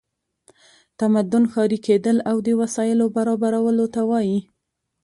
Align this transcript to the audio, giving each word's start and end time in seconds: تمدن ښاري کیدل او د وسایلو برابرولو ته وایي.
تمدن 0.99 1.43
ښاري 1.51 1.79
کیدل 1.87 2.17
او 2.29 2.37
د 2.45 2.47
وسایلو 2.61 3.05
برابرولو 3.15 3.85
ته 3.93 4.01
وایي. 4.09 4.39